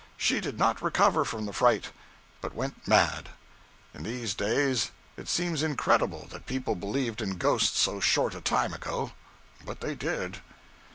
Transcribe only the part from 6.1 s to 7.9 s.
that people believed in ghosts